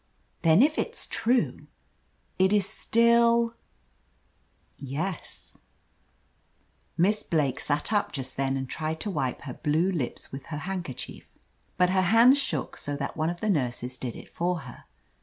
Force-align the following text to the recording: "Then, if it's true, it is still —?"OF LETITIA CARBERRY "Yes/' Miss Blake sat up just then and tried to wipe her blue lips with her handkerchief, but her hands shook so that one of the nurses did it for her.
"Then, 0.41 0.63
if 0.63 0.79
it's 0.79 1.05
true, 1.05 1.67
it 2.39 2.51
is 2.51 2.67
still 2.67 3.43
—?"OF 3.49 3.53
LETITIA 4.81 4.97
CARBERRY 5.03 5.19
"Yes/' 5.19 5.57
Miss 6.97 7.21
Blake 7.21 7.59
sat 7.59 7.93
up 7.93 8.11
just 8.11 8.35
then 8.35 8.57
and 8.57 8.67
tried 8.67 8.99
to 9.01 9.11
wipe 9.11 9.41
her 9.41 9.53
blue 9.53 9.91
lips 9.91 10.31
with 10.31 10.47
her 10.47 10.57
handkerchief, 10.65 11.37
but 11.77 11.91
her 11.91 12.01
hands 12.01 12.39
shook 12.39 12.77
so 12.77 12.95
that 12.97 13.15
one 13.15 13.29
of 13.29 13.41
the 13.41 13.49
nurses 13.51 13.95
did 13.99 14.15
it 14.15 14.31
for 14.33 14.61
her. 14.61 14.85